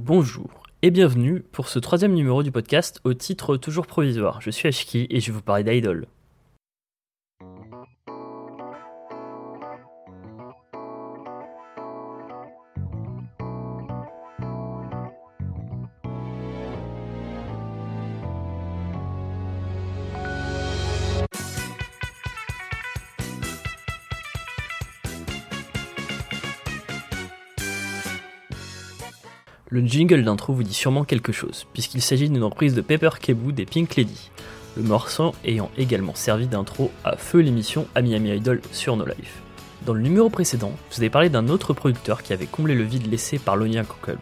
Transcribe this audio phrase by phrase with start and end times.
[0.00, 4.40] Bonjour et bienvenue pour ce troisième numéro du podcast au titre toujours provisoire.
[4.40, 6.06] Je suis Ashki et je vais vous parler d'Idol.
[29.70, 33.52] Le jingle d'intro vous dit sûrement quelque chose, puisqu'il s'agit d'une reprise de Pepper Keboo
[33.52, 34.30] des Pink Lady,
[34.78, 39.42] le morceau ayant également servi d'intro à feu l'émission à Miami Idol sur No Life.
[39.84, 43.10] Dans le numéro précédent, vous ai parlé d'un autre producteur qui avait comblé le vide
[43.10, 44.18] laissé par l'Onyanko Club.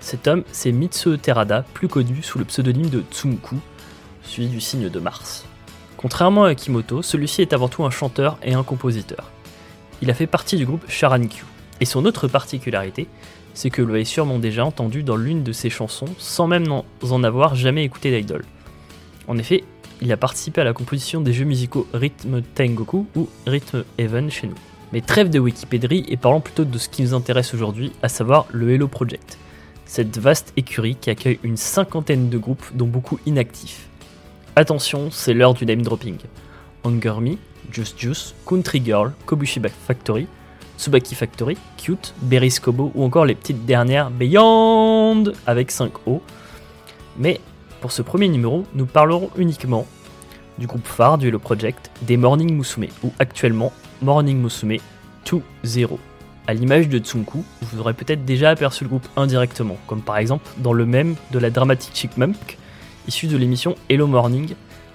[0.00, 3.56] Cet homme, c'est Mitsuo Terada, plus connu sous le pseudonyme de Tsumuku,
[4.24, 5.46] suivi du signe de Mars.
[5.96, 9.30] Contrairement à Kimoto, celui-ci est avant tout un chanteur et un compositeur.
[10.02, 11.46] Il a fait partie du groupe Sharankyu,
[11.80, 13.08] et son autre particularité,
[13.54, 17.24] c'est que vous l'avez sûrement déjà entendu dans l'une de ses chansons sans même en
[17.24, 18.44] avoir jamais écouté d'Idol.
[19.26, 19.64] En effet,
[20.02, 24.48] il a participé à la composition des jeux musicaux Rhythm Tengoku ou Rhythm Heaven chez
[24.48, 24.54] nous.
[24.92, 28.46] Mais trêve de Wikipédie et parlons plutôt de ce qui nous intéresse aujourd'hui, à savoir
[28.52, 29.38] le Hello Project.
[29.86, 33.88] Cette vaste écurie qui accueille une cinquantaine de groupes dont beaucoup inactifs.
[34.56, 36.18] Attention, c'est l'heure du name dropping.
[36.84, 37.36] Hunger Me,
[37.72, 40.26] Just Juice, Country Girl, Kobushi Factory,
[40.78, 46.22] Tsubaki Factory, Cute, Berry's Kobo ou encore les petites dernières Beyond avec 5 O.
[47.16, 47.40] Mais
[47.80, 49.86] pour ce premier numéro, nous parlerons uniquement
[50.58, 53.72] du groupe phare du Hello Project, des Morning Musume, ou actuellement
[54.02, 54.78] Morning Musume
[55.26, 55.98] 2.0.
[56.46, 60.46] À l'image de Tsunku, vous aurez peut-être déjà aperçu le groupe indirectement, comme par exemple
[60.58, 62.58] dans le même de la Dramatic Chipmunk,
[63.08, 64.54] issu de l'émission Hello Morning,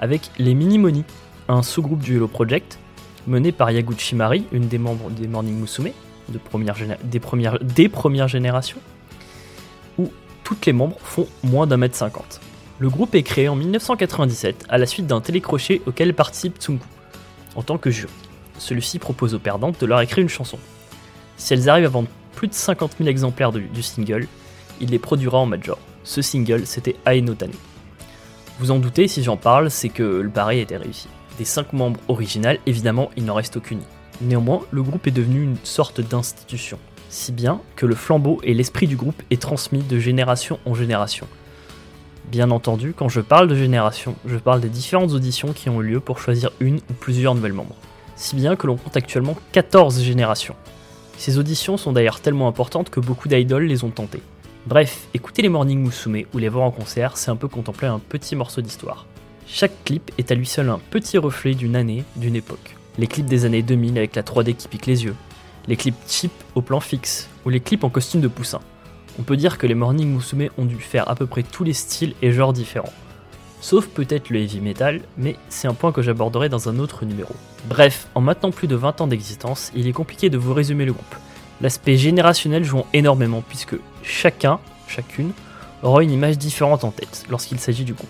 [0.00, 1.04] avec les Mini Money,
[1.48, 2.78] un sous-groupe du Hello Project,
[3.26, 5.90] mené par Yaguchi Mari, une des membres des Morning Musume,
[6.28, 8.78] des premières générations,
[9.98, 10.10] où
[10.44, 12.40] toutes les membres font moins d'un mètre cinquante.
[12.78, 16.86] Le groupe est créé en 1997 à la suite d'un télécrochet auquel participe Tsunku,
[17.56, 18.12] en tant que jury.
[18.58, 20.58] Celui-ci propose aux perdantes de leur écrire une chanson.
[21.36, 24.26] Si elles arrivent à vendre plus de 50 000 exemplaires du, single,
[24.80, 25.78] il les produira en major.
[26.04, 27.52] Ce single, c'était Aenotane.
[28.58, 31.08] Vous en doutez, si j'en parle, c'est que le pari était réussi
[31.38, 33.80] des 5 membres originales, évidemment, il n'en reste aucune.
[34.20, 38.86] Néanmoins, le groupe est devenu une sorte d'institution, si bien que le flambeau et l'esprit
[38.86, 41.26] du groupe est transmis de génération en génération.
[42.30, 45.86] Bien entendu, quand je parle de génération, je parle des différentes auditions qui ont eu
[45.86, 47.76] lieu pour choisir une ou plusieurs nouvelles membres.
[48.14, 50.54] Si bien que l'on compte actuellement 14 générations.
[51.16, 54.22] Ces auditions sont d'ailleurs tellement importantes que beaucoup d'idoles les ont tentées.
[54.66, 57.98] Bref, écouter les Morning Musume ou les voir en concert, c'est un peu contempler un
[57.98, 59.06] petit morceau d'histoire.
[59.46, 62.76] Chaque clip est à lui seul un petit reflet d'une année, d'une époque.
[62.98, 65.14] Les clips des années 2000 avec la 3D qui pique les yeux,
[65.66, 68.60] les clips cheap au plan fixe, ou les clips en costume de poussin.
[69.18, 71.72] On peut dire que les Morning Musume ont dû faire à peu près tous les
[71.72, 72.92] styles et genres différents.
[73.60, 77.34] Sauf peut-être le heavy metal, mais c'est un point que j'aborderai dans un autre numéro.
[77.68, 80.92] Bref, en maintenant plus de 20 ans d'existence, il est compliqué de vous résumer le
[80.92, 81.14] groupe.
[81.60, 85.32] L'aspect générationnel jouant énormément puisque chacun, chacune,
[85.82, 88.08] aura une image différente en tête lorsqu'il s'agit du groupe.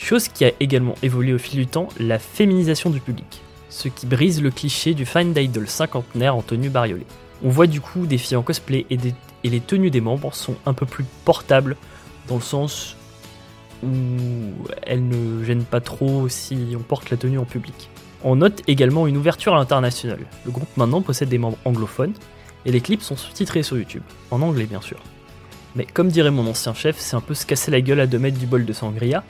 [0.00, 4.06] Chose qui a également évolué au fil du temps, la féminisation du public, ce qui
[4.06, 7.06] brise le cliché du fine idol cinquantenaire en tenue bariolée.
[7.44, 8.98] On voit du coup des filles en cosplay et,
[9.44, 11.76] les tenues des membres sont un peu plus portables
[12.28, 12.96] dans le sens
[13.84, 13.88] où
[14.82, 17.90] elles ne gênent pas trop si on porte la tenue en public.
[18.24, 20.20] On note également une ouverture à l'international.
[20.46, 22.14] Le groupe maintenant possède des membres anglophones
[22.64, 24.98] et les clips sont sous-titrés sur YouTube, en anglais bien sûr.
[25.76, 28.18] Mais comme dirait mon ancien chef, c'est un peu se casser la gueule à 2
[28.18, 29.22] mètres du bol de sangria,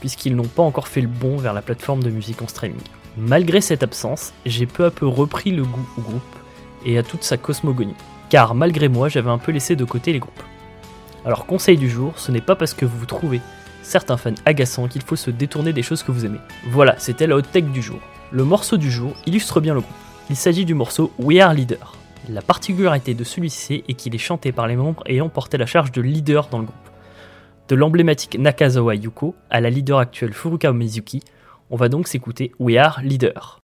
[0.00, 2.80] puisqu'ils n'ont pas encore fait le bond vers la plateforme de musique en streaming.
[3.16, 6.36] Malgré cette absence, j'ai peu à peu repris le goût au groupe
[6.84, 7.94] et à toute sa cosmogonie,
[8.28, 10.42] car malgré moi j'avais un peu laissé de côté les groupes.
[11.24, 13.40] Alors conseil du jour, ce n'est pas parce que vous trouvez
[13.82, 16.40] certains fans agaçants qu'il faut se détourner des choses que vous aimez.
[16.70, 17.98] Voilà, c'était la hot tech du jour.
[18.30, 19.94] Le morceau du jour illustre bien le groupe.
[20.30, 21.94] Il s'agit du morceau We Are Leader.
[22.28, 25.90] La particularité de celui-ci est qu'il est chanté par les membres ayant porté la charge
[25.90, 26.89] de leader dans le groupe.
[27.70, 31.22] De l'emblématique Nakazawa Yuko à la leader actuelle Furuka Mizuki,
[31.70, 33.59] on va donc s'écouter We Are Leader.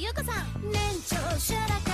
[0.00, 0.70] 優香さん。
[0.72, 1.89] 年長者だ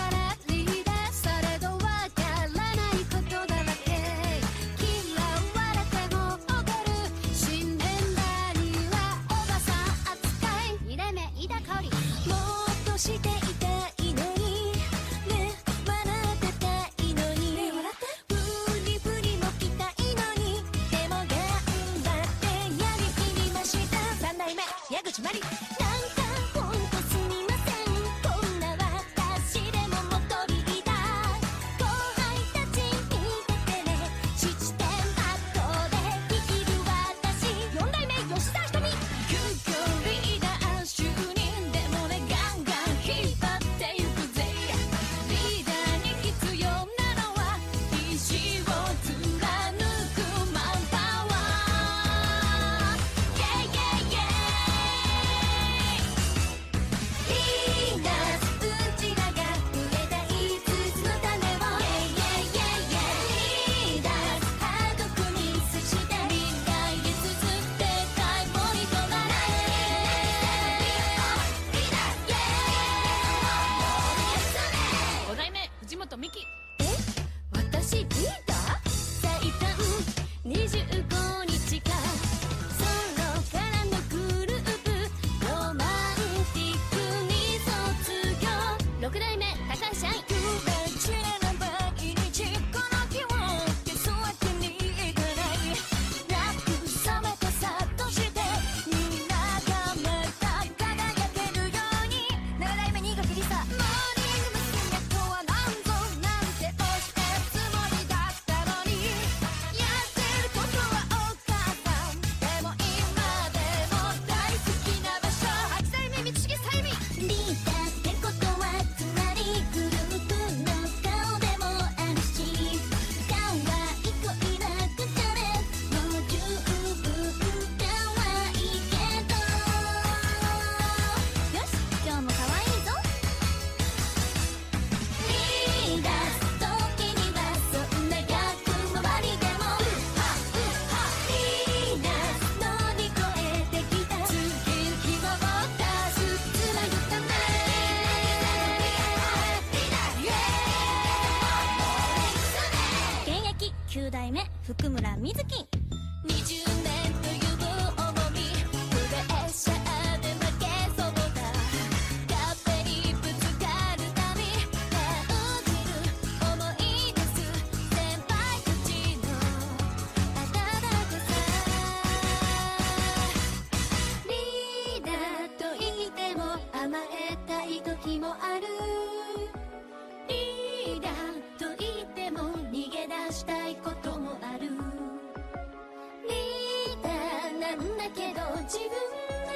[154.67, 155.76] 福村みずき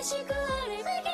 [0.02, 1.09] しくあれだけ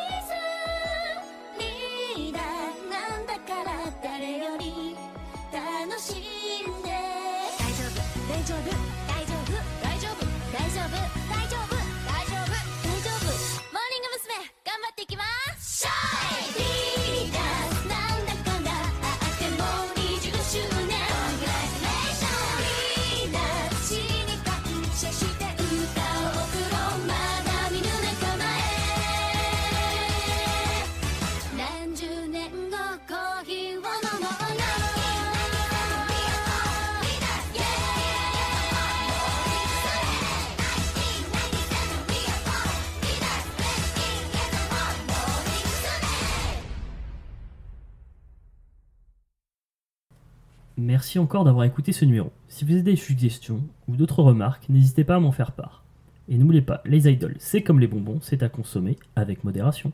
[50.78, 52.30] Merci encore d'avoir écouté ce numéro.
[52.48, 55.84] Si vous avez des suggestions ou d'autres remarques, n'hésitez pas à m'en faire part.
[56.28, 59.92] Et n'oubliez pas, les idoles, c'est comme les bonbons, c'est à consommer avec modération.